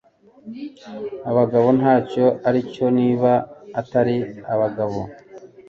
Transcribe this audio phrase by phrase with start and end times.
[1.29, 3.31] abagabo ntacyo aricyo niba
[3.79, 4.15] atari
[4.53, 4.99] abagabo